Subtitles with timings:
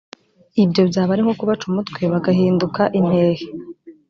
[0.63, 3.45] ibyo byaba ari nko kubaca umutwe bagahinduka impehe